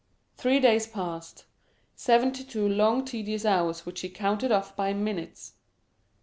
[0.35, 5.53] Three days passed—seventy two long tedious hours which he counted off by minutes!